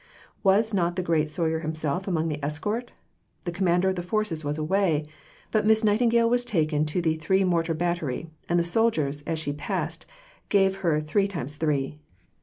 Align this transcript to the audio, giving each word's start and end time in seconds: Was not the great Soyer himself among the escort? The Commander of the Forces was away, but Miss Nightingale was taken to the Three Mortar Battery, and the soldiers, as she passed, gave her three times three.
Was 0.41 0.73
not 0.73 0.95
the 0.95 1.03
great 1.03 1.29
Soyer 1.29 1.59
himself 1.59 2.07
among 2.07 2.27
the 2.27 2.43
escort? 2.43 2.91
The 3.43 3.51
Commander 3.51 3.87
of 3.89 3.95
the 3.95 4.01
Forces 4.01 4.43
was 4.43 4.57
away, 4.57 5.05
but 5.51 5.63
Miss 5.63 5.83
Nightingale 5.83 6.27
was 6.27 6.43
taken 6.43 6.87
to 6.87 7.03
the 7.03 7.13
Three 7.17 7.43
Mortar 7.43 7.75
Battery, 7.75 8.27
and 8.49 8.59
the 8.59 8.63
soldiers, 8.63 9.21
as 9.27 9.37
she 9.37 9.53
passed, 9.53 10.07
gave 10.49 10.77
her 10.77 11.01
three 11.01 11.27
times 11.27 11.57
three. 11.57 11.99